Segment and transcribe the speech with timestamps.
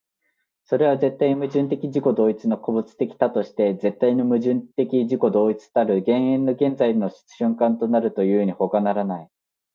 [0.63, 9.29] それは絶対矛盾的自己同一の個物的多として絶対の矛盾的自己同一たる永遠の現在の瞬間となるというにほかならない。